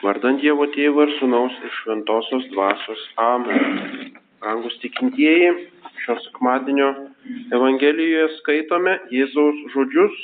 [0.00, 3.00] Vardant Dievo Tėvo ir Sūnaus ir Šventosios Dvasios.
[3.20, 4.12] Amen.
[4.40, 5.50] Rangus tikintieji,
[6.00, 6.86] šio sekmadienio
[7.52, 10.14] Evangelijoje skaitome Jėzaus žodžius.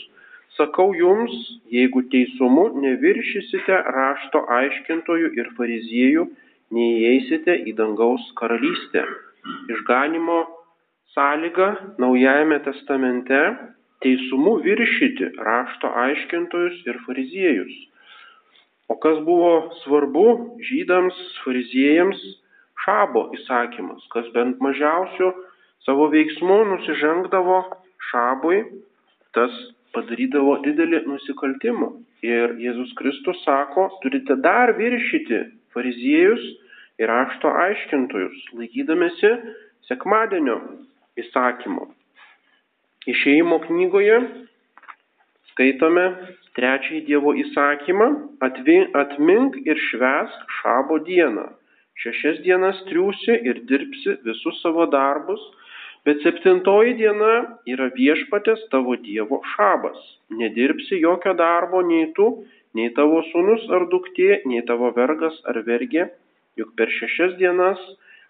[0.56, 1.34] Sakau jums,
[1.68, 6.24] jeigu teisumu neviršysite rašto aiškintojų ir fariziejų,
[6.72, 9.02] neįeisite į dangaus karalystę.
[9.74, 10.38] Išganimo
[11.12, 11.68] sąlyga
[12.00, 13.42] Naujajame testamente
[14.00, 17.76] teisumu viršyti rašto aiškintojus ir fariziejus.
[18.88, 20.26] O kas buvo svarbu
[20.62, 22.20] žydams, fariziejams,
[22.84, 25.32] šabo įsakymas, kas bent mažiausių
[25.86, 27.58] savo veiksmų nusižengdavo
[28.10, 28.60] šabui,
[29.34, 29.52] tas
[29.96, 31.90] padarydavo didelį nusikaltimą.
[32.26, 35.42] Ir Jėzus Kristus sako, turite dar viršyti
[35.74, 36.42] fariziejus
[37.02, 39.32] ir ašto aiškintojus, laikydamėsi
[39.88, 40.58] sekmadienio
[41.20, 41.90] įsakymo.
[43.06, 44.16] Išėjimo knygoje
[45.52, 46.06] skaitome
[46.56, 48.08] trečiąjį Dievo įsakymą-
[49.02, 51.46] atmink ir švesk šabo dieną.
[52.02, 55.40] Šešias dienas triūsi ir dirbsi visus savo darbus,
[56.04, 57.34] bet septintoji diena
[57.72, 59.98] yra viešpatės tavo Dievo šabas.
[60.30, 66.10] Nedirbsi jokio darbo nei tu, nei tavo sūnus ar duktė, nei tavo vergas ar vergė,
[66.56, 67.80] juk per šešias dienas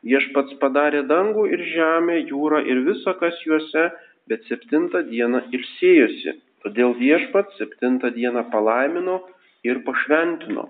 [0.06, 3.91] viešpats padarė dangų ir žemę, jūrą ir visą, kas juose,
[4.31, 6.39] bet septintą dieną ilsėjosi.
[6.67, 9.20] Todėl viešpat septintą dieną palaimino
[9.62, 10.64] ir pašventino.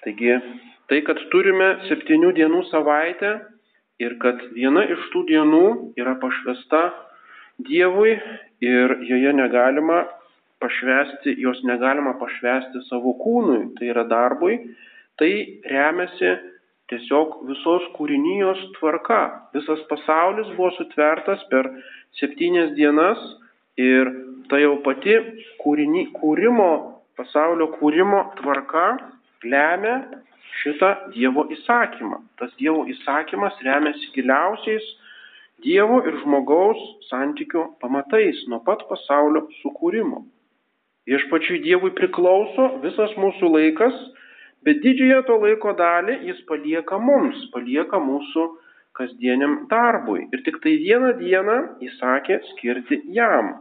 [0.00, 0.32] Taigi
[0.88, 3.34] tai, kad turime septynių dienų savaitę
[4.00, 5.66] ir kad viena iš tų dienų
[6.00, 6.88] yra pašvesta
[7.60, 8.14] Dievui
[8.64, 10.06] ir joje negalima
[10.64, 14.56] pašvesti, jos negalima pašvesti savo kūnui, tai yra darbui,
[15.20, 16.32] tai remiasi
[16.88, 19.20] tiesiog visos kūrinijos tvarka.
[19.52, 21.68] Visas pasaulis buvo sutvertas per
[22.16, 23.20] septynias dienas
[23.80, 24.10] ir
[24.50, 25.16] ta jau pati
[25.62, 26.70] kūrinį, kūrimo,
[27.18, 28.86] pasaulio kūrimo tvarka
[29.44, 30.00] lemia
[30.60, 32.20] šitą Dievo įsakymą.
[32.40, 34.86] Tas Dievo įsakymas remiasi giliausiais
[35.64, 40.24] Dievo ir žmogaus santykių pamatais nuo pat pasaulio sukūrimo.
[41.08, 43.96] Viešpačiui Dievui priklauso visas mūsų laikas,
[44.64, 48.46] bet didžiąją to laiko dalį jis palieka mums, palieka mūsų
[48.96, 50.26] kasdieniam darbui.
[50.32, 51.58] Ir tik tai vieną dieną
[51.88, 53.52] įsakė skirti jam.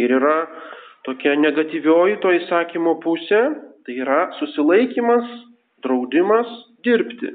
[0.00, 0.36] Ir yra
[1.06, 3.42] tokia negatyvioji to įsakymo pusė,
[3.84, 5.26] tai yra susilaikimas,
[5.84, 6.50] draudimas
[6.84, 7.34] dirbti.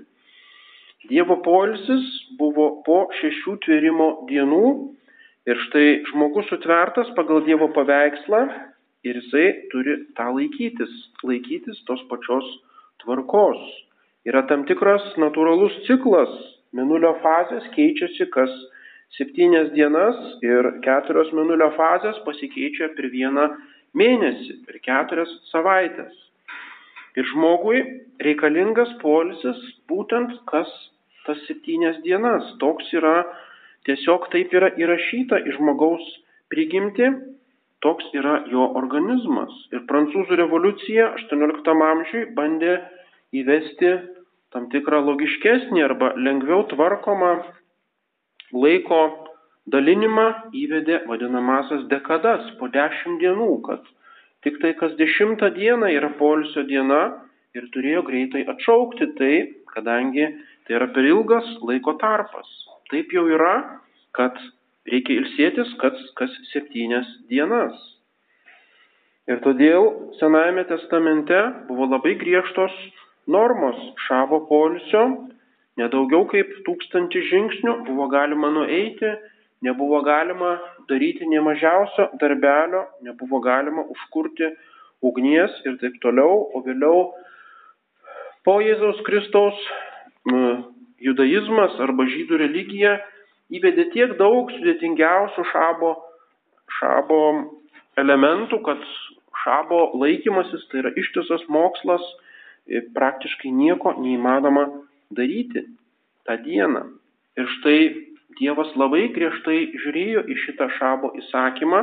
[1.09, 2.06] Dievo polisis
[2.40, 4.66] buvo po šešių tvėrimo dienų
[5.50, 8.42] ir štai žmogus sutvertas pagal Dievo paveikslą
[9.08, 10.91] ir jisai turi tą laikytis,
[11.24, 12.46] laikytis tos pačios
[13.03, 13.62] tvarkos.
[14.28, 16.30] Yra tam tikras natūralus ciklas,
[16.76, 18.52] minulio fazės keičiasi kas
[19.18, 23.47] septynias dienas ir keturios minulio fazės pasikeičia per vieną
[23.97, 26.14] mėnesį, per keturias savaitės.
[27.18, 27.81] Ir žmogui
[28.22, 29.59] reikalingas polisis
[29.90, 30.70] būtent kas
[31.25, 32.46] tas septynias dienas.
[32.62, 33.24] Toks yra,
[33.90, 36.06] tiesiog taip yra įrašyta į žmogaus
[36.53, 37.09] prigimti,
[37.84, 39.52] toks yra jo organizmas.
[39.74, 42.78] Ir prancūzų revoliucija 18 amžiui bandė
[43.36, 43.94] įvesti
[44.53, 47.34] tam tikrą logiškesnį arba lengviau tvarkomą
[48.54, 49.02] laiko
[49.70, 53.84] dalinimą įvedė vadinamasias dekadas po dešimt dienų, kad
[54.46, 57.02] tik tai kas dešimtą dieną yra polisio diena
[57.58, 59.36] ir turėjo greitai atšaukti tai,
[59.74, 60.26] kadangi
[60.66, 62.50] tai yra per ilgas laiko tarpas.
[62.90, 63.82] Taip jau yra,
[64.18, 64.38] kad
[64.90, 67.78] reikia ilsėtis kas, kas septynias dienas.
[69.30, 72.74] Ir todėl Senajame testamente buvo labai griežtos
[73.30, 73.78] normos
[74.08, 75.04] šavo polisio
[75.79, 79.12] Nedaugiau kaip tūkstantį žingsnių buvo galima nueiti,
[79.63, 80.57] nebuvo galima
[80.90, 84.50] daryti nie mažiausio darbelio, nebuvo galima užkurti
[85.06, 87.06] ugnies ir taip toliau, o vėliau
[88.44, 89.59] po Jėzaus Kristaus
[91.00, 92.97] judaizmas arba žydų religija
[93.53, 95.94] įvedė tiek daug sudėtingiausių šabo,
[96.79, 97.22] šabo
[98.00, 98.84] elementų, kad
[99.44, 102.03] šabo laikymasis tai yra ištisas mokslas,
[102.94, 104.67] praktiškai nieko neįmanoma
[105.11, 105.66] daryti
[106.28, 106.84] tą dieną.
[107.40, 108.09] Ir štai
[108.40, 111.82] Dievas labai griežtai žiūrėjo į šitą šabo įsakymą.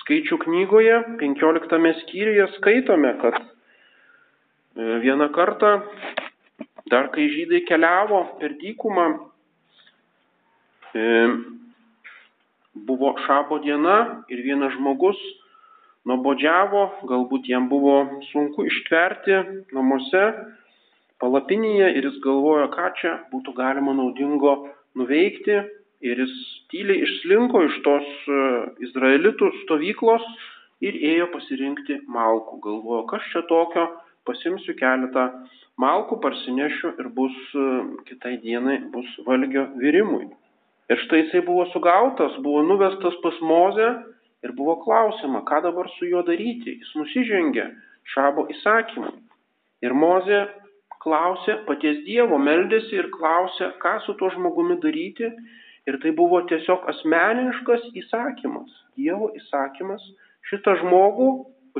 [0.00, 3.44] Skaičių knygoje 15 skyriuje skaitome, kad e,
[5.04, 5.74] vieną kartą,
[6.90, 9.06] dar kai žydai keliavo per dykumą,
[10.96, 11.04] e,
[12.74, 15.20] buvo šabo diena ir vienas žmogus
[16.08, 18.00] nuobodžiavo, galbūt jam buvo
[18.32, 19.38] sunku ištverti
[19.76, 20.24] namuose
[21.22, 24.56] palapinėje ir jis galvojo, ką čia būtų galima naudingo
[24.98, 25.62] nuveikti.
[26.02, 26.34] Ir jis
[26.72, 28.38] tyliai išslinko iš tos e,
[28.88, 30.24] izraelitų stovyklos
[30.82, 32.58] ir ėjo pasirinkti malkų.
[32.64, 33.84] Galvojo, kas čia tokio
[34.26, 35.28] pasimsiu keletą
[35.78, 37.66] malkų, parsinešiu ir bus e,
[38.08, 40.26] kitai dienai bus valgio virimui.
[40.90, 43.92] Ir štai jisai buvo sugautas, buvo nuvestas pas Mozę
[44.42, 46.80] ir buvo klausima, ką dabar su juo daryti.
[46.82, 47.68] Jis nusižengė
[48.10, 49.14] šabo įsakymui.
[49.86, 50.42] Ir Mozė
[51.02, 55.32] klausė paties Dievo, meldėsi ir klausė, ką su tuo žmogumi daryti.
[55.90, 60.04] Ir tai buvo tiesiog asmeniškas įsakymas, Dievo įsakymas
[60.46, 61.30] šitą žmogų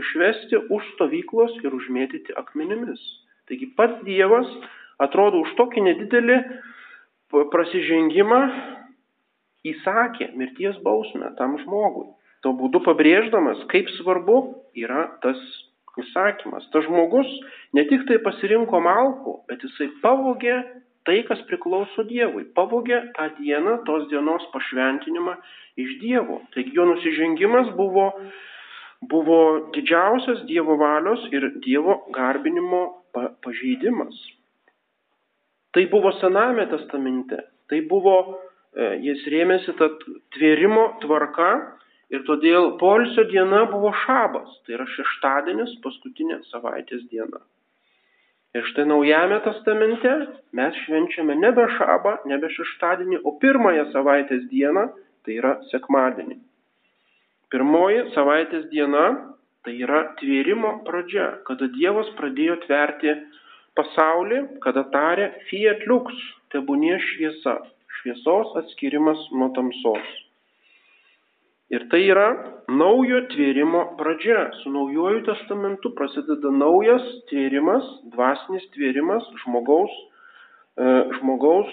[0.01, 3.03] išvesti už stovyklos ir užmėtyti akmenimis.
[3.47, 4.49] Taigi pats Dievas
[5.03, 6.39] atrodo už tokį nedidelį
[7.53, 8.41] prasižengimą
[9.71, 12.11] įsakė mirties bausmę tam žmogui.
[12.43, 14.39] Tuo būdu pabrėždamas, kaip svarbu
[14.75, 15.39] yra tas
[16.01, 16.69] įsakymas.
[16.73, 17.29] Tas žmogus
[17.77, 20.57] ne tik tai pasirinko malkų, bet jisai pavogė
[21.09, 22.47] tai, kas priklauso Dievui.
[22.57, 25.37] Pavogė tą dieną, tos dienos pašventinimą
[25.83, 26.41] iš Dievo.
[26.55, 28.13] Taigi jo nusižengimas buvo
[29.11, 32.83] buvo didžiausias Dievo valios ir Dievo garbinimo
[33.43, 34.15] pažeidimas.
[35.73, 38.17] Tai buvo Sename testamente, tai buvo,
[38.77, 39.89] e, jis rėmėsi tą
[40.37, 41.49] tvėrimo tvarka
[42.13, 47.41] ir todėl polisio diena buvo šabas, tai yra šeštadienis, paskutinė savaitės diena.
[48.53, 50.11] Ir štai naujame testamente
[50.53, 54.91] mes švenčiame nebe šabą, nebe šeštadienį, o pirmąją savaitės dieną,
[55.25, 56.37] tai yra sekmadienį.
[57.53, 59.07] Pirmoji savaitės diena
[59.65, 63.15] tai yra tvėrimo pradžia, kada Dievas pradėjo tverti
[63.79, 66.13] pasaulį, kada tarė fiat lux,
[66.53, 67.57] tebūnie šviesa,
[68.01, 70.09] šviesos atskirimas nuo tamsos.
[71.73, 72.27] Ir tai yra
[72.69, 74.51] naujo tvėrimo pradžia.
[74.61, 79.95] Su naujoju testamentu prasideda naujas tvėrimas, dvasinis tvėrimas, žmogaus,
[80.77, 81.73] e, žmogaus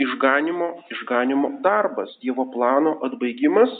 [0.00, 3.76] išganimo, išganimo darbas, Dievo plano atbaigimas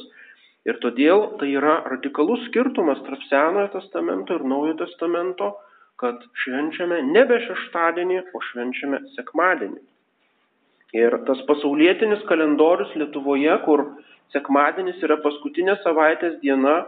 [0.67, 5.53] Ir todėl tai yra radikalus skirtumas tarp Senojo testamento ir Naujojo testamento,
[6.03, 9.79] kad švenčiame nebe šeštadienį, o švenčiame sekmadienį.
[10.99, 13.85] Ir tas pasaulietinis kalendorius Lietuvoje, kur
[14.35, 16.81] sekmadienis yra paskutinė savaitės diena,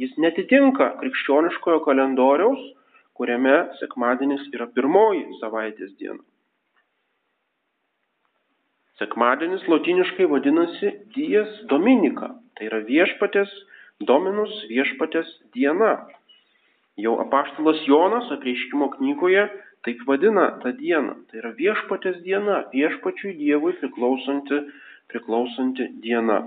[0.00, 2.62] jis netitinka krikščioniškojo kalendoriaus,
[3.14, 6.22] kuriame sekmadienis yra pirmoji savaitės diena.
[8.98, 12.30] Sekmadienis lotiniškai vadinasi Dies Dominika.
[12.54, 13.50] Tai yra viešpatės,
[14.06, 15.96] dominus viešpatės diena.
[17.02, 19.48] Jau apaštalas Jonas apreiškimo knygoje
[19.84, 21.16] taip vadina tą dieną.
[21.28, 24.60] Tai yra viešpatės diena, viešpačiui Dievui priklausanti,
[25.10, 26.38] priklausanti diena.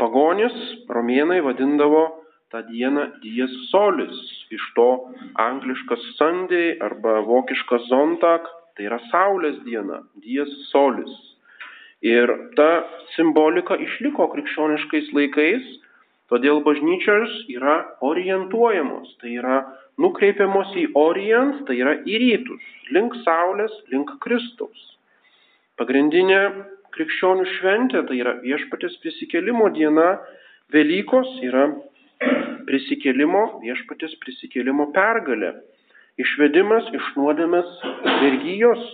[0.00, 0.56] Pagonis,
[0.88, 2.04] romėnai vadindavo
[2.50, 4.16] tą dieną dies solis,
[4.50, 4.88] iš to
[5.38, 11.12] angliškas Sunday arba vokiškas Zontak, tai yra Saulės diena, dies solis.
[12.00, 12.70] Ir ta
[13.14, 15.68] simbolika išliko krikščioniškais laikais,
[16.32, 19.60] todėl bažnyčios yra orientuojamos, tai yra
[20.00, 22.64] nukreipiamos į orient, tai yra į rytus,
[22.96, 24.86] link Saulės, link Kristaus.
[25.76, 26.40] Pagrindinė
[26.96, 30.18] krikščionių šventė, tai yra viešpatės prisikelimo diena,
[30.70, 31.64] Velykos yra
[32.68, 35.56] prisikelimo, viešpatės prisikelimo pergalė,
[36.22, 37.72] išvedimas iš nuodėmės
[38.20, 38.84] vergyjos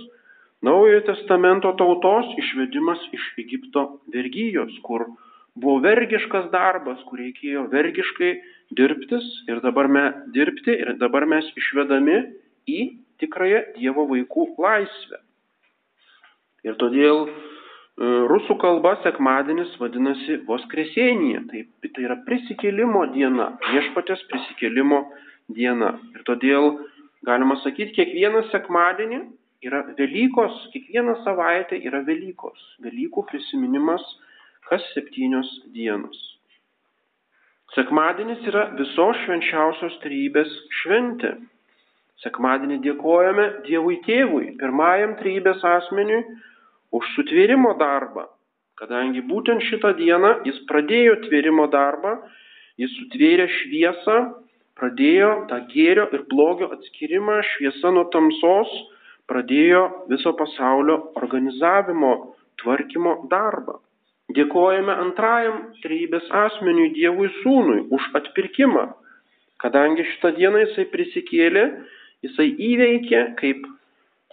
[0.64, 3.82] Naujojo testamento tautos išvedimas iš Egipto
[4.12, 5.04] vergyjos, kur
[5.54, 8.31] buvo vergiškas darbas, kur reikėjo vergiškai
[8.78, 12.16] dirbtis ir dabar, me, dirbti, ir dabar mes išvedami
[12.66, 12.81] į
[13.20, 15.20] tikrąją Dievo vaikų laisvę.
[16.66, 17.28] Ir todėl
[17.96, 25.00] rusų kalba sekmadienis vadinasi Voskresėnija, tai, tai yra prisikėlimo diena, viešpatės prisikėlimo
[25.56, 25.94] diena.
[26.12, 26.74] Ir todėl
[27.24, 29.22] galima sakyti, kiekvieną sekmadienį
[29.64, 32.60] yra Velykos, kiekvieną savaitę yra Velykos.
[32.84, 34.04] Velykų prisiminimas
[34.68, 36.18] kas septynios dienos.
[37.74, 41.36] Sekmadienis yra visos švenčiausios trybės šventė.
[42.22, 46.22] Sekmadienį dėkojame Dievui Tėvui, pirmajam trybės asmeniui,
[46.98, 48.26] už sutvėrimo darbą,
[48.80, 52.16] kadangi būtent šitą dieną jis pradėjo tvėrimo darbą,
[52.80, 54.18] jis sutvėrė šviesą,
[54.76, 58.72] pradėjo tą gėrio ir blogio atskirimą, šviesa nuo tamsos,
[59.30, 62.12] pradėjo viso pasaulio organizavimo,
[62.62, 63.80] tvarkymo darbą.
[64.36, 68.88] Dėkojame antrajam trybės asmeniui Dievui Sūnui už atpirkimą,
[69.62, 71.64] kadangi šitą dieną jisai prisikėlė,
[72.26, 73.68] jisai įveikė, kaip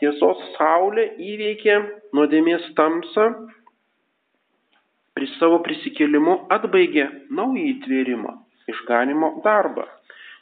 [0.02, 1.78] tiesos saulė įveikė
[2.18, 3.28] nuodėmės tamsą,
[5.14, 7.06] prie savo prisikėlimu atbaigė
[7.38, 8.34] naują įtvėrimą,
[8.74, 9.86] išganimo darbą.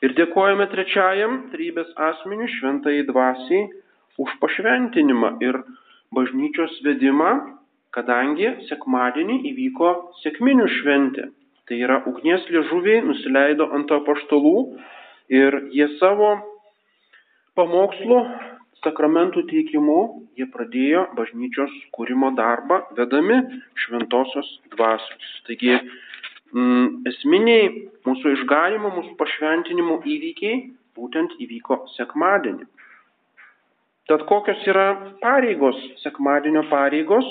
[0.02, 3.68] Ir dėkojame trečiajam trybės asmeniui, šventai dvasiai,
[4.22, 5.60] už pašventinimą ir
[6.16, 7.32] bažnyčios vedimą,
[7.96, 9.92] kadangi sekmadienį įvyko
[10.24, 11.28] sėkminių šventė.
[11.68, 14.56] Tai yra ugnies liežuviai nusileido ant apaštalų
[15.32, 16.34] ir jie savo
[17.56, 18.24] pamokslu,
[18.86, 19.98] sakramentų teikimu
[20.40, 23.38] jie pradėjo bažnyčios kūrimo darbą, vedami
[23.84, 25.32] šventosios dvasios.
[25.48, 27.70] Taigi mm, esminiai
[28.08, 30.64] mūsų išganimo, mūsų pašventinimo įvykiai
[30.98, 32.68] būtent įvyko sekmadienį.
[34.10, 34.88] Tad kokios yra
[35.22, 37.28] pareigos, sekmadienio pareigos?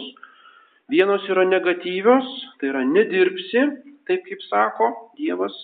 [0.91, 2.27] Vienos yra negatyvios,
[2.59, 3.67] tai yra nedirbsi,
[4.09, 4.89] taip kaip sako
[5.19, 5.55] Dievas,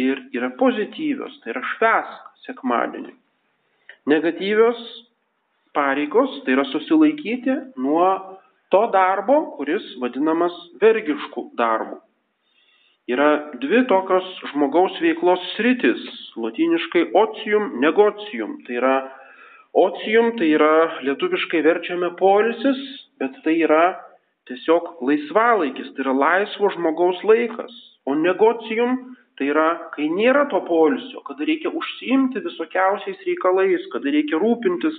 [0.00, 3.12] ir yra pozityvios, tai yra švesk sekmadienį.
[4.10, 4.80] Negatyvios
[5.74, 8.08] pareigos, tai yra susilaikyti nuo
[8.72, 12.00] to darbo, kuris vadinamas vergiškų darbų.
[13.12, 13.28] Yra
[13.60, 16.00] dvi tokios žmogaus veiklos sritis,
[16.40, 18.56] latiniškai ocium, negocium.
[18.64, 18.94] Tai yra
[19.76, 22.80] ocium, tai yra lietuviškai verčiame polisis,
[23.20, 23.84] bet tai yra
[24.48, 27.74] tiesiog laisvalaikis, tai yra laisvo žmogaus laikas.
[28.08, 28.96] O negocijum
[29.38, 34.96] tai yra, kai nėra to polisio, kada reikia užsiimti visokiausiais reikalais, kada reikia rūpintis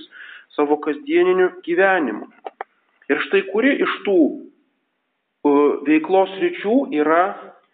[0.56, 2.28] savo kasdieniniu gyvenimu.
[3.12, 4.20] Ir štai kuri iš tų
[5.86, 7.24] veiklos ryčių yra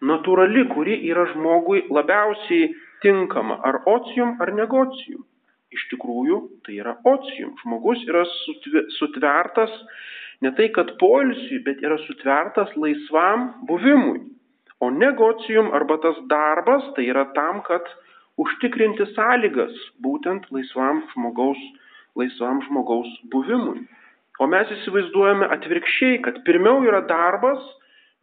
[0.04, 2.72] natūrali, kuri yra žmogui labiausiai
[3.02, 5.22] tinkama, ar ocijum, ar negocijum.
[5.72, 7.54] Iš tikrųjų, tai yra ocijum.
[7.62, 8.26] Žmogus yra
[8.98, 9.72] sutvertas
[10.44, 14.20] ne tai, kad poilsiui, bet yra sutvertas laisvam buvimui.
[14.82, 17.86] O negocijum arba tas darbas tai yra tam, kad
[18.42, 19.72] užtikrinti sąlygas
[20.02, 21.60] būtent laisvam žmogaus,
[22.18, 23.84] laisvam žmogaus buvimui.
[24.40, 27.62] O mes įsivaizduojame atvirkščiai, kad pirmiau yra darbas,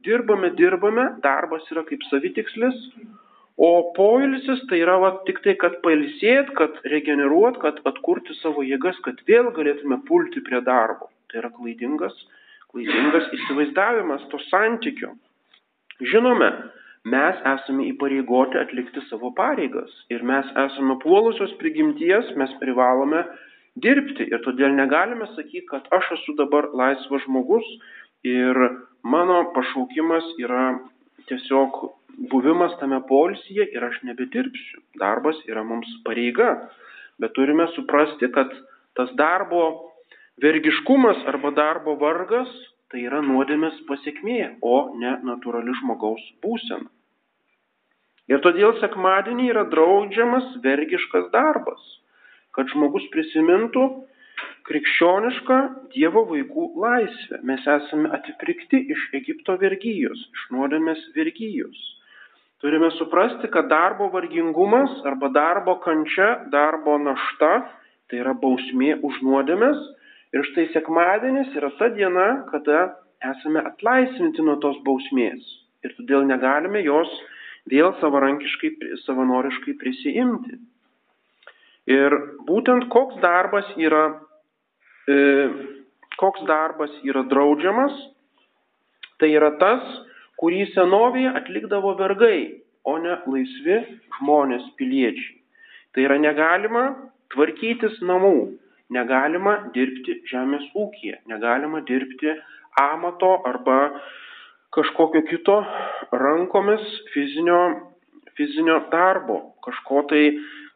[0.06, 2.78] dirbame, dirbame, darbas yra kaip savitikslis,
[3.60, 9.00] o poilsis tai yra va, tik tai, kad pailsėt, kad regeneruot, kad atkurti savo jėgas,
[9.06, 11.12] kad vėl galėtume pulti prie darbo.
[11.30, 12.16] Tai yra klaidingas,
[12.72, 15.14] klaidingas įsivaizdavimas to santykio.
[16.00, 16.50] Žinome,
[17.12, 23.26] mes esame įpareigoti atlikti savo pareigas ir mes esame puolusios prigimties, mes privalome
[23.84, 27.68] dirbti ir todėl negalime sakyti, kad aš esu dabar laisvas žmogus
[28.28, 28.60] ir
[29.04, 30.80] mano pašaukimas yra
[31.30, 31.80] tiesiog
[32.32, 34.82] buvimas tame polsyje ir aš nebedirbsiu.
[35.00, 36.56] Darbas yra mums pareiga,
[37.20, 38.52] bet turime suprasti, kad
[38.98, 39.90] tas darbo
[40.40, 42.52] Vergiškumas arba darbo vargas
[42.90, 46.88] tai yra nuodėmės pasiekmė, o ne natūrali žmogaus būsena.
[48.32, 51.82] Ir todėl sekmadienį yra draudžiamas vergiškas darbas,
[52.60, 53.86] kad žmogus prisimintų
[54.70, 55.60] krikščionišką
[55.96, 57.40] Dievo vaikų laisvę.
[57.48, 61.80] Mes esame atipirkti iš Egipto vergyjos, iš nuodėmės vergyjos.
[62.60, 67.54] Turime suprasti, kad darbo vargingumas arba darbo kančia, darbo našta
[68.12, 69.80] tai yra bausmė už nuodėmės
[70.30, 72.82] Ir štai sekmadienis yra ta diena, kada
[73.32, 75.42] esame atlaisvinti nuo tos bausmės.
[75.82, 77.10] Ir todėl negalime jos
[77.72, 80.60] vėl savanoriškai prisijimti.
[81.90, 82.14] Ir
[82.46, 84.04] būtent koks darbas yra,
[85.10, 85.18] e,
[86.22, 87.96] koks darbas yra draudžiamas,
[89.20, 89.84] tai yra tas,
[90.40, 93.80] kurį senovėje atlikdavo vergai, o ne laisvi
[94.20, 95.40] žmonės piliečiai.
[95.94, 96.84] Tai yra negalima
[97.34, 98.38] tvarkytis namų,
[98.94, 102.38] negalima dirbti žemės ūkyje, negalima dirbti
[102.80, 103.80] amato arba
[104.76, 105.58] kažkokio kito
[106.14, 107.60] rankomis fizinio,
[108.38, 110.24] fizinio darbo, kažko tai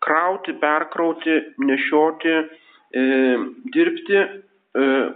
[0.03, 2.33] krauti, perkrauti, nešioti,
[2.93, 3.03] e,
[3.73, 4.29] dirbti e,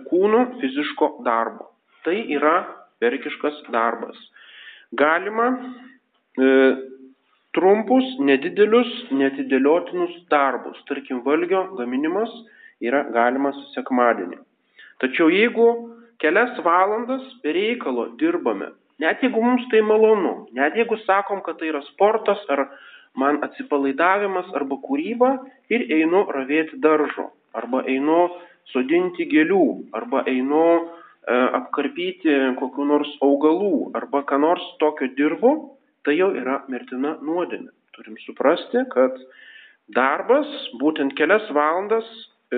[0.10, 1.72] kūnų fiziško darbo.
[2.06, 2.58] Tai yra
[3.04, 4.20] verkiškas darbas.
[4.98, 5.50] Galima
[6.40, 6.52] e,
[7.58, 12.32] trumpus, nedidelius, netidėliotinus darbus, tarkim valgio gaminimas,
[12.84, 14.38] yra galimas sekmadienį.
[15.02, 15.68] Tačiau jeigu
[16.22, 21.72] kelias valandas be reikalo dirbame, net jeigu mums tai malonu, net jeigu sakom, kad tai
[21.72, 22.68] yra sportas ar
[23.18, 25.32] man atsipalaidavimas arba kūryba
[25.74, 28.28] ir einu ravėti daržo, arba einu
[28.74, 29.66] sodinti gėlių,
[29.98, 30.86] arba einu e,
[31.60, 35.54] apkarpyti kokiu nors augalų, arba ką nors tokio dirbu,
[36.06, 37.74] tai jau yra mirtina nuodėmė.
[37.98, 39.18] Turim suprasti, kad
[39.92, 42.08] darbas būtent kelias valandas
[42.50, 42.58] E,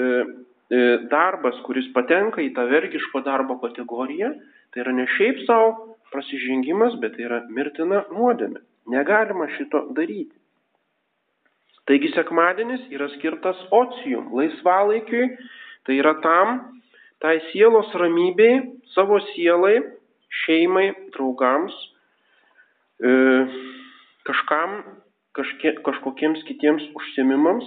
[0.69, 4.35] e, darbas, kuris patenka į tą vergiško darbo kategoriją,
[4.69, 8.61] tai yra ne šiaip savo prasižengimas, bet tai yra mirtina nuodėmė.
[8.93, 10.35] Negalima šito daryti.
[11.89, 15.31] Taigi sekmadienis yra skirtas ocijum, laisvalaikiui,
[15.87, 16.59] tai yra tam,
[17.23, 18.61] tai sielos ramybei,
[18.93, 19.79] savo sielai,
[20.43, 21.73] šeimai, draugams,
[23.01, 23.13] e,
[24.29, 24.83] kažkam,
[25.33, 27.65] kažkie, kažkokiems kitiems užsiemimams,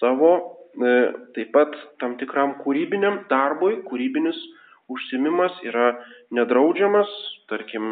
[0.00, 0.34] savo
[0.70, 0.90] E,
[1.34, 4.38] taip pat tam tikram kūrybiniam darbui, kūrybinis
[4.90, 5.96] užsimimas yra
[6.34, 7.10] nedraudžiamas,
[7.50, 7.88] tarkim,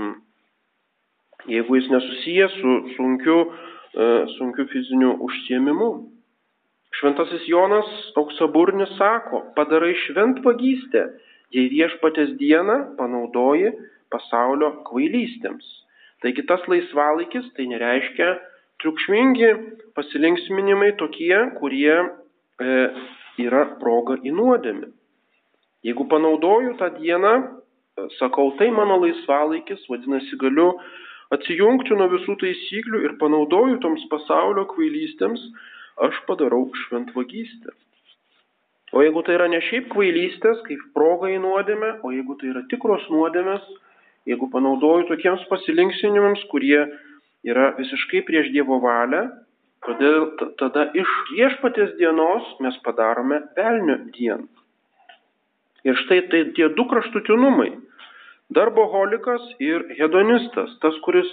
[1.50, 3.38] jeigu jis nesusijęs su sunkiu,
[3.94, 5.90] e, sunkiu fiziniu užsiemimu.
[6.98, 11.04] Šventasis Jonas auksaburnis sako, padarai šventvagystę,
[11.54, 13.72] jei viešpatės dieną panaudoji
[14.12, 15.66] pasaulio kvailystėms.
[16.24, 18.32] Taigi tas laisvalaikis tai nereiškia
[18.82, 19.50] triukšmingi
[19.94, 22.78] pasilinksminimai tokie, kurie e,
[23.42, 24.90] yra proga į nuodėmį.
[25.86, 30.72] Jeigu panaudoju tą dieną, e, sakau, tai mano laisvalaikis, vadinasi, galiu
[31.34, 35.42] atsijungti nuo visų taisyklių ir panaudoju toms pasaulio kvailystėms,
[36.08, 37.74] aš padarau šventvagystę.
[38.96, 42.62] O jeigu tai yra ne šiaip kvailystės, kaip proga į nuodėmę, o jeigu tai yra
[42.70, 43.66] tikros nuodėmės,
[44.28, 46.80] jeigu panaudoju tokiems pasilinksminimams, kurie
[47.44, 49.26] yra visiškai prieš Dievo valią,
[49.84, 50.30] todėl
[50.60, 54.48] tada iš viešpatės dienos mes padarome velnio dieną.
[55.86, 57.70] Ir štai tai tie du kraštutinumai
[58.54, 61.28] Darboholikas ir hedonistas, tas, kuris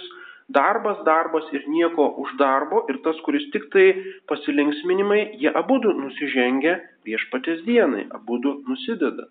[0.52, 3.86] darbas, darbas ir nieko už darbo, ir tas, kuris tik tai
[4.28, 6.76] pasilinksminimai, jie abu nusižengia
[7.08, 9.30] viešpatės dienai, abu nusideda.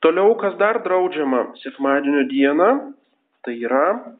[0.00, 2.70] Toliau, kas dar draudžiama sekmadienio dieną,
[3.44, 4.16] tai yra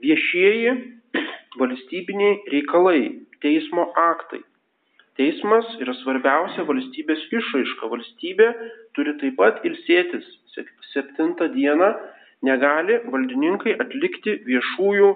[0.00, 0.72] viešieji
[1.60, 3.02] valstybiniai reikalai,
[3.42, 4.40] teismo aktai.
[5.20, 7.90] Teismas yra svarbiausia valstybės išraiška.
[7.92, 8.46] Valstybė
[8.96, 10.24] turi taip pat ilsėtis.
[10.94, 11.90] Septintą dieną
[12.48, 15.10] negali valdininkai atlikti viešųjų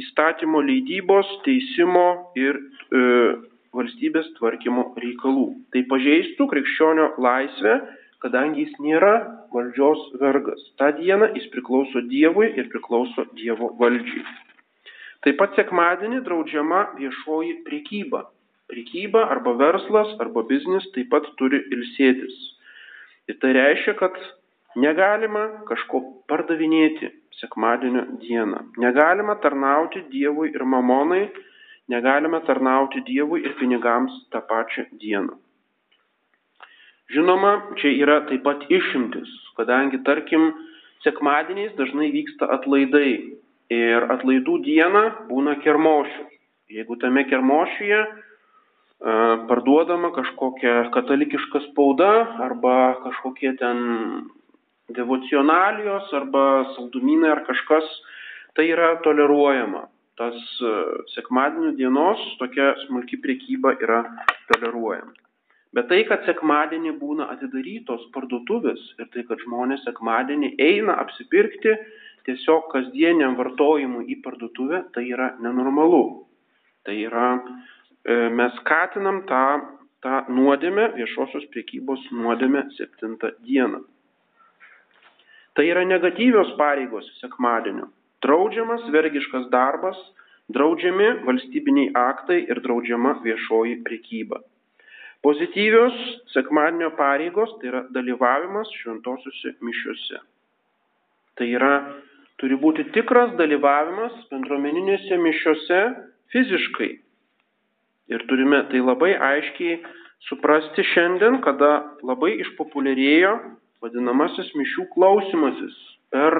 [0.00, 3.02] įstatymo leidybos, teisimo ir e,
[3.76, 5.46] valstybės tvarkymo reikalų.
[5.76, 7.76] Tai pažeistų krikščionio laisvę,
[8.24, 9.14] kadangi jis nėra
[9.52, 10.64] valdžios vergas.
[10.80, 14.24] Ta diena jis priklauso Dievui ir priklauso Dievo valdžiai.
[15.22, 18.30] Taip pat sekmadienį draudžiama viešoji priekyba.
[18.72, 22.36] Prekyba arba verslas arba biznis taip pat turi ilsėtis.
[23.28, 24.16] Ir tai reiškia, kad
[24.80, 26.00] negalima kažko
[26.30, 28.64] pardavinėti sekmadienio dieną.
[28.80, 31.26] Negalima tarnauti Dievui ir mamonai,
[31.92, 35.36] negalime tarnauti Dievui ir pinigams tą pačią dieną.
[37.12, 40.48] Žinoma, čia yra taip pat išimtis, kadangi, tarkim,
[41.04, 43.10] sekmadieniais dažnai vyksta atlaidai
[43.72, 46.28] ir atlaidų diena būna kermošių.
[46.72, 47.98] Jeigu tame kermošiuje
[49.48, 52.10] parduodama kažkokia katalikiška spauda
[52.44, 53.78] arba kažkokie ten
[54.94, 57.84] devocionalijos arba saldumynai ar kažkas,
[58.54, 59.88] tai yra toleruojama.
[60.16, 60.38] Tas
[61.14, 64.04] sekmadienio dienos tokia smulki priekyba yra
[64.52, 65.16] toleruojama.
[65.72, 71.72] Bet tai, kad sekmadienį būna atidarytos parduotuvės ir tai, kad žmonės sekmadienį eina apsipirkti
[72.28, 76.04] tiesiog kasdieniam vartojimui į parduotuvę, tai yra nenormalu.
[76.84, 79.46] Tai yra E, mes skatinam tą,
[80.02, 83.82] tą nuodėmę, viešosios priekybos nuodėmę septintą dieną.
[85.54, 87.90] Tai yra negatyvios pareigos sekmadienio.
[88.24, 89.98] Draudžiamas vergiškas darbas,
[90.54, 94.40] draudžiami valstybiniai aktai ir draudžiama viešoji priekyba.
[95.22, 95.94] Pozityvios
[96.34, 100.22] sekmadienio pareigos tai yra dalyvavimas šventosiuose mišiuose.
[101.38, 101.74] Tai yra,
[102.42, 105.80] turi būti tikras dalyvavimas bendruomeninėse mišiuose
[106.34, 106.90] fiziškai,
[108.12, 109.80] Ir turime tai labai aiškiai
[110.28, 111.70] suprasti šiandien, kada
[112.04, 113.32] labai išpopuliarėjo
[113.82, 115.78] vadinamasis mišių klausimasis
[116.12, 116.36] per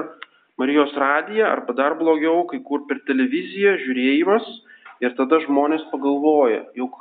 [0.60, 4.44] Marijos radiją arba dar blogiau, kai kur per televiziją žiūrėjimas
[5.02, 6.98] ir tada žmonės pagalvoja, juk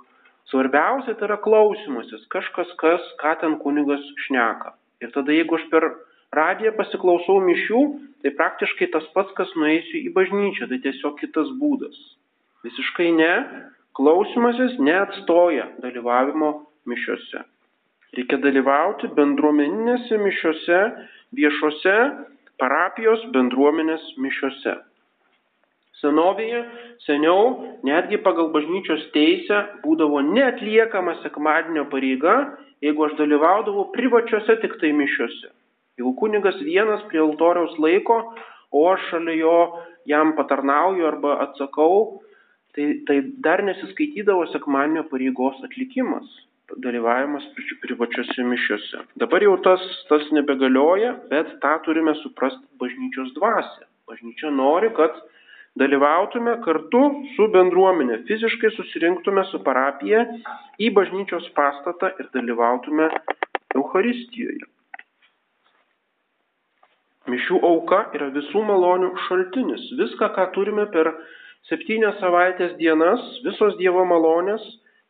[0.49, 4.73] svarbiausia tai yra klausimasis, kažkas kas, ką ten kunigas šneka.
[5.03, 5.89] Ir tada jeigu aš per
[6.33, 7.83] radiją pasiklausau mišių,
[8.23, 11.97] tai praktiškai tas pats, kas nueisiu į bažnyčią, tai tiesiog kitas būdas.
[12.65, 13.33] Visiškai ne,
[13.97, 16.51] Klausimasis neatstoja dalyvavimo
[16.87, 17.43] mišiuose.
[18.15, 20.79] Reikia dalyvauti bendruomeninėse mišiuose,
[21.35, 21.97] viešose
[22.59, 24.77] parapijos bendruomenės mišiuose.
[26.01, 26.63] Senovėje
[27.05, 27.51] seniau
[27.85, 32.35] netgi pagal bažnyčios teisę būdavo neatliekama sekmadienio pareiga,
[32.81, 35.51] jeigu aš dalyvaudavau privačiose tik tai mišiuose.
[35.99, 38.17] Jeigu kunigas vienas prie altoriaus laiko,
[38.71, 39.55] o aš šalia jo
[40.09, 42.21] jam patarnauju arba atsakau,
[42.75, 46.27] tai, tai dar nesiskaitydavo sekmadienio pareigos atlikimas,
[46.83, 47.45] dalyvavimas
[47.83, 49.03] privačiose mišiuose.
[49.19, 53.87] Dabar jau tas, tas nebegalioja, bet tą turime suprasti bažnyčios dvasę.
[54.07, 55.15] Bažnyčia nori, kad
[55.79, 57.03] dalyvautume kartu
[57.35, 60.25] su bendruomenė, fiziškai susirinktume su parapija
[60.79, 63.09] į bažnyčios pastatą ir dalyvautume
[63.75, 64.67] Euharistijoje.
[67.31, 69.83] Mišių auka yra visų malonių šaltinis.
[69.99, 71.11] Viską, ką turime per
[71.69, 74.63] septynias savaitės dienas visos Dievo malonės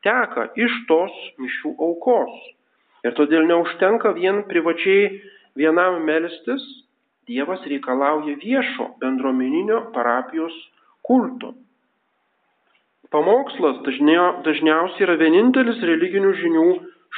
[0.05, 2.33] teka iš tos mišių aukos.
[3.05, 5.21] Ir todėl neužtenka vien privačiai
[5.57, 6.63] vienam melstis,
[7.29, 10.55] Dievas reikalauja viešo bendruomeninio parapijos
[11.05, 11.53] kulto.
[13.11, 16.65] pamokslas dažnia, dažniausiai yra vienintelis religinių žinių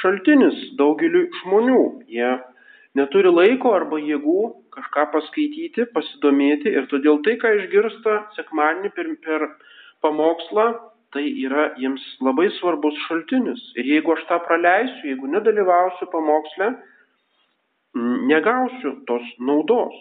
[0.02, 1.82] šaltinis daugeliu žmonių.
[2.10, 2.32] Jie
[2.98, 4.40] neturi laiko arba jėgų
[4.74, 9.46] kažką paskaityti, pasidomėti ir todėl tai, ką išgirsta sekmadienį per, per
[10.06, 10.68] pamokslą,
[11.14, 13.62] tai yra jiems labai svarbus šaltinis.
[13.78, 16.72] Ir jeigu aš tą praleisiu, jeigu nedalyvausiu pamoksle,
[18.30, 19.98] negausiu tos naudos.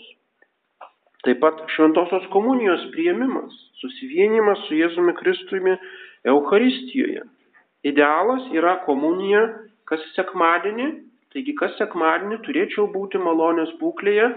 [1.23, 5.77] Taip pat šventosios komunijos prieimimas, susivienimas su Jėzumi Kristumi
[6.27, 7.23] Euharistijoje.
[7.87, 9.45] Idealas yra komunija
[9.87, 10.89] kas sekmadienį,
[11.33, 14.29] taigi kas sekmadienį turėčiau būti malonės būklėje,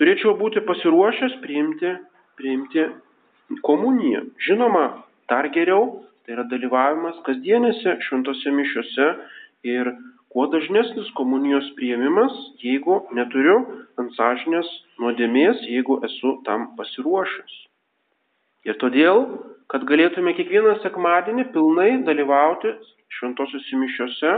[0.00, 1.94] turėčiau būti pasiruošęs priimti,
[2.40, 2.86] priimti
[3.66, 4.24] komuniją.
[4.46, 4.84] Žinoma,
[5.30, 9.08] dar geriau tai yra dalyvavimas kasdienėse šventose mišiuose
[9.68, 9.92] ir
[10.30, 13.56] kuo dažnesnis komunijos prieimimas, jeigu neturiu
[13.98, 14.68] ant sąžinės
[15.02, 17.56] nuodėmės, jeigu esu tam pasiruošęs.
[18.68, 19.24] Ir todėl,
[19.72, 22.76] kad galėtume kiekvieną sekmadienį pilnai dalyvauti
[23.16, 24.34] šventosiuose mišiuose,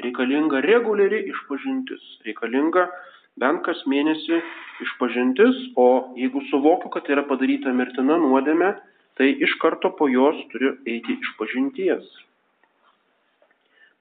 [0.00, 2.88] reikalinga reguliari išpažintis, reikalinga
[3.40, 4.40] bent kas mėnesį
[4.84, 8.74] išpažintis, o jeigu suvokiu, kad yra padaryta mirtina nuodėmė,
[9.16, 12.04] tai iš karto po jos turiu eiti išpažinties.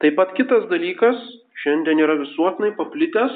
[0.02, 1.20] Taip pat kitas dalykas,
[1.62, 3.36] šiandien yra visuotinai paplitęs,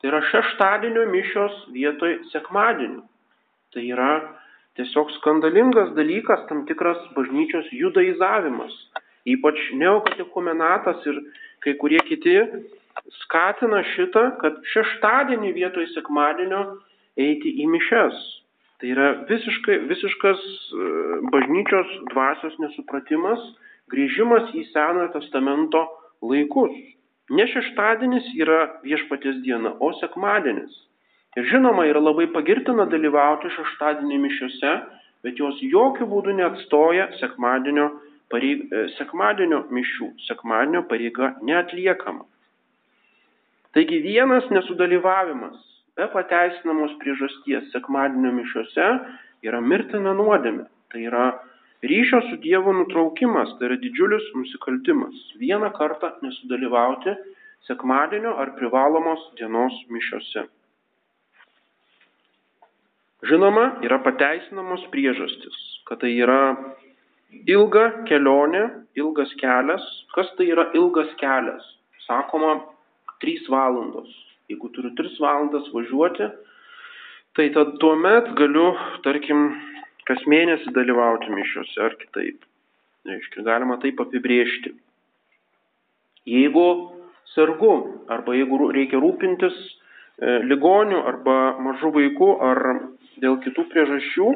[0.00, 3.06] tai yra šeštadienio mišios vietoj sekmadienio.
[3.72, 4.10] Tai yra
[4.76, 8.74] tiesiog skandalingas dalykas, tam tikras bažnyčios judaizavimas.
[9.32, 11.22] Ypač neokatekumenatas ir
[11.62, 12.36] kai kurie kiti
[13.22, 16.62] skatina šitą, kad šeštadienį vietoj sekmadienio
[17.20, 18.20] eiti į mišes.
[18.82, 20.86] Tai yra visiškai, visiškas e,
[21.30, 23.42] bažnyčios dvasios nesupratimas,
[23.92, 25.84] grįžimas į Senojo testamento
[26.22, 26.74] laikus.
[27.30, 30.72] Ne šeštadienis yra viešpatės diena, o sekmadienis.
[31.38, 34.72] Ir žinoma, yra labai pagirtina dalyvauti šeštadienį mišiuose,
[35.22, 37.88] bet jos jokių būdų neatstoja sekmadienio,
[38.32, 38.68] pareig...
[38.96, 40.12] Sekmadienio mišių.
[40.26, 42.24] Sekmadienio pareiga neatliekama.
[43.72, 45.60] Taigi vienas nesudalyvavimas
[45.96, 48.88] be pateisinamos priežasties sekmadienio mišiuose
[49.48, 50.66] yra mirtina nuodėmė.
[50.92, 51.26] Tai yra
[51.84, 55.16] ryšio su Dievu nutraukimas, tai yra didžiulis nusikaltimas.
[55.40, 57.16] Vieną kartą nesudalyvauti
[57.68, 60.46] sekmadienio ar privalomos dienos mišiuose.
[63.30, 66.56] Žinoma, yra pateisinamos priežastis, kad tai yra
[67.48, 68.66] ilga kelionė,
[68.98, 69.82] ilgas kelias.
[70.14, 71.64] Kas tai yra ilgas kelias?
[72.06, 72.60] Sakoma,
[73.24, 74.10] 3 valandos.
[74.50, 76.28] Jeigu turiu 3 valandas važiuoti,
[77.36, 78.72] tai tad tuomet galiu,
[79.06, 79.52] tarkim,
[80.08, 82.42] kas mėnesį dalyvauti mišiuose ar kitaip.
[83.08, 84.74] Reiškia, galima taip apibriežti.
[86.28, 86.66] Jeigu
[87.34, 87.72] sergu
[88.12, 92.60] arba jeigu reikia rūpintis e, ligonių arba mažų vaikų ar
[93.22, 94.28] dėl kitų priežasčių,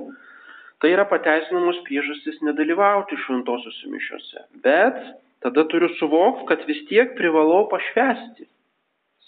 [0.81, 4.45] tai yra pateisinamos priežastys nedalyvauti šventosiuose mišiuose.
[4.65, 4.99] Bet
[5.45, 8.49] tada turiu suvokti, kad vis tiek privalau pašvesti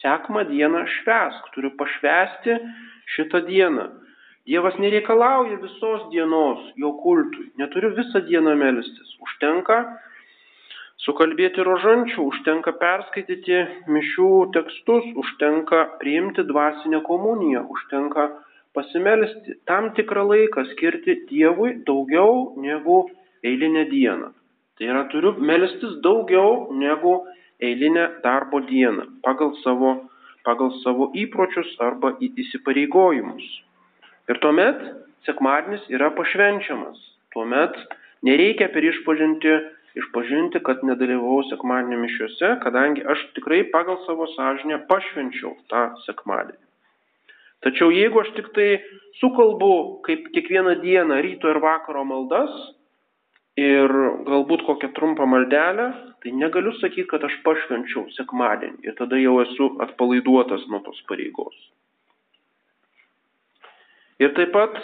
[0.02, 2.58] sekmą dieną švesk, turiu pašvesti
[3.14, 3.88] šitą dieną.
[4.48, 9.10] Dievas nereikalauja visos dienos jo kultui, neturiu visą dieną melstis.
[9.20, 9.76] Užtenka
[11.04, 13.58] sukalbėti rožančių, užtenka perskaityti
[13.92, 18.28] mišių tekstus, užtenka priimti dvasinę komuniją, užtenka
[18.78, 23.08] pasimelsti tam tikrą laiką skirti Dievui daugiau negu
[23.42, 24.30] eilinę dieną.
[24.78, 27.14] Tai yra turiu melstis daugiau negu
[27.60, 29.94] eilinę darbo dieną pagal savo,
[30.46, 33.48] pagal savo įpročius arba įsipareigojimus.
[34.30, 34.78] Ir tuomet
[35.26, 37.00] sekmadienis yra pašvenčiamas.
[37.34, 37.74] Tuomet
[38.22, 39.56] nereikia per išpažinti,
[39.98, 46.67] išpažinti, kad nedalyvau sekmadienio mišiuose, kadangi aš tikrai pagal savo sąžinę pašvenčiau tą sekmadienį.
[47.66, 48.68] Tačiau jeigu aš tik tai
[49.20, 52.52] sukalbu kaip kiekvieną dieną ryto ir vakaro maldas,
[53.58, 53.90] ir
[54.28, 55.88] galbūt kokią trumpą maldelę,
[56.22, 61.56] tai negaliu sakyti, kad aš pašvenčiau sekmadienį ir tada jau esu atpalaiduotas nuo tos pareigos.
[64.22, 64.78] Ir taip pat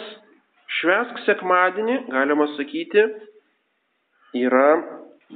[0.79, 3.07] švesk sekmadienį, galima sakyti,
[4.35, 4.69] yra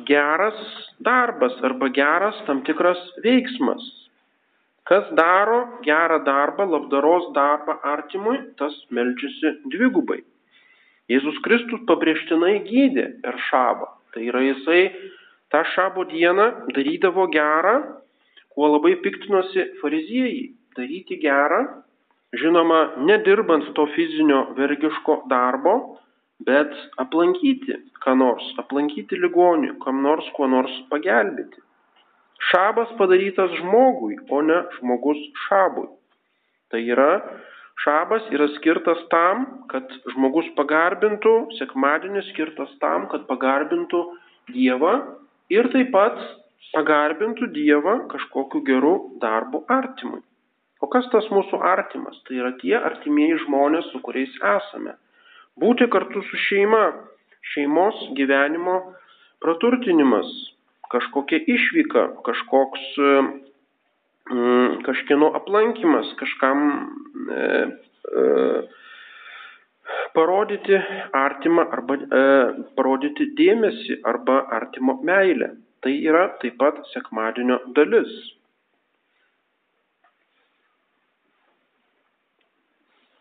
[0.07, 0.59] geras
[1.03, 3.83] darbas arba geras tam tikras veiksmas.
[4.89, 10.23] Kas daro gerą darbą, labdaros darbą artimui, tas melčiasi dvigubai.
[11.09, 13.85] Jėzus Kristus pabrėžtinai gydė per šabą.
[14.13, 14.81] Tai yra jisai
[15.53, 17.75] tą šabo dieną darydavo gerą,
[18.53, 20.49] kuo labai piktinosi fariziejai.
[20.77, 21.61] Daryti gerą,
[22.41, 25.73] žinoma, nedirbant to fizinio vergiško darbo,
[26.45, 31.61] bet aplankyti ką nors, aplankyti ligonių, kam nors kuo nors pagelbėti.
[32.47, 35.89] Šabas padarytas žmogui, o ne žmogus šabui.
[36.71, 37.11] Tai yra
[37.79, 44.01] Šabas yra skirtas tam, kad žmogus pagarbintų, sekmadienis skirtas tam, kad pagarbintų
[44.51, 44.93] Dievą
[45.53, 46.17] ir taip pat
[46.73, 50.19] pagarbintų Dievą kažkokiu geru darbu artimui.
[50.83, 52.19] O kas tas mūsų artimas?
[52.27, 54.97] Tai yra tie artimieji žmonės, su kuriais esame.
[55.59, 56.83] Būti kartu su šeima,
[57.53, 58.75] šeimos gyvenimo
[59.43, 60.27] praturtinimas,
[60.89, 62.85] kažkokia išvyka, kažkoks
[64.33, 67.43] mm, kažkieno aplankimas, kažkam e,
[68.23, 68.25] e,
[70.13, 70.81] parodyti
[71.13, 72.25] artimą arba e,
[72.77, 75.53] parodyti dėmesį arba artimo meilę.
[75.79, 78.11] Tai yra taip pat sekmadienio dalis.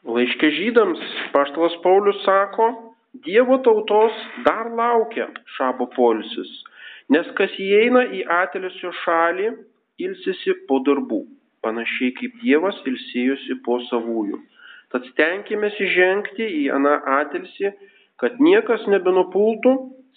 [0.09, 1.01] Laiškė žydams
[1.35, 2.73] paštalas Paulius sako,
[3.25, 5.27] Dievo tautos dar laukia
[5.57, 6.51] šabo polisis,
[7.14, 9.51] nes kas įeina į atelisio šalį,
[10.05, 11.25] ilsisi po darbų,
[11.64, 14.38] panašiai kaip Dievas ilsėjosi po savųjų.
[14.92, 17.73] Tad stenkime įžengti į aną atilsį,
[18.21, 19.75] kad niekas nebenupultų,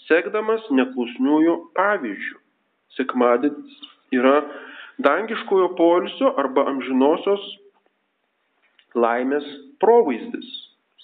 [0.08, 2.38] sekdamas neklusniųjų pavyzdžių.
[2.98, 3.82] Sekmadienis
[4.16, 4.38] yra
[5.04, 7.44] dangiškojo polisio arba amžinosios
[8.96, 9.46] laimės
[9.84, 10.48] provaizdis.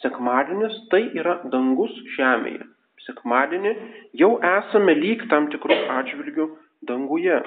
[0.02, 2.66] Sekmadienis tai yra dangus žemėje.
[3.08, 3.74] Sekmadienį
[4.20, 6.48] jau esame lyg tam tikrų atžvilgių
[6.90, 7.40] danguje.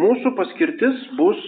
[0.00, 1.40] Mūsų paskirtis bus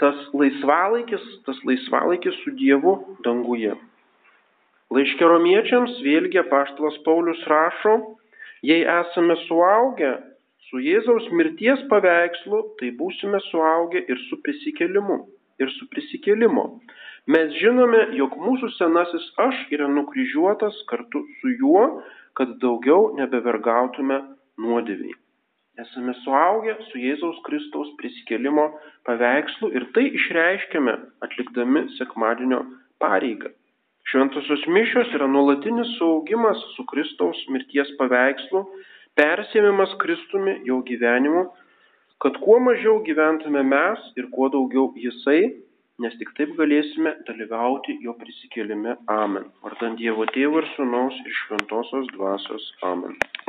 [0.00, 3.74] tas laisvalaikis, tas laisvalaikis su Dievu danguje.
[4.92, 7.96] Laiškė romiečiams vėlgi paštalas Paulius rašo,
[8.62, 10.12] jei esame suaugę
[10.68, 15.24] su Jėzaus mirties paveikslu, tai būsime suaugę ir su prisikelimu.
[15.62, 16.66] Ir su prisikelimu.
[17.26, 21.82] Mes žinome, jog mūsų senasis aš yra nukryžiuotas kartu su juo,
[22.38, 24.20] kad daugiau nebevergautume
[24.62, 25.16] nuodėviai.
[25.82, 28.68] Esame suaugę su Jėzaus Kristaus prisikėlimo
[29.08, 30.94] paveikslu ir tai išreiškiame
[31.26, 32.62] atlikdami sekmadienio
[33.02, 33.50] pareigą.
[34.06, 38.62] Šventosios mišios yra nuolatinis saugimas su Kristaus mirties paveikslu,
[39.18, 41.48] persėmimas Kristumi jo gyvenimu,
[42.22, 45.65] kad kuo mažiau gyventume mes ir kuo daugiau Jisai,
[46.04, 48.96] nes tik taip galėsime dalyvauti jo prisikėlime.
[49.12, 49.48] Amen.
[49.64, 52.68] Vardant Dievo Tėvo ir Sūnaus ir Šventosios Dvasios.
[52.90, 53.16] Amen.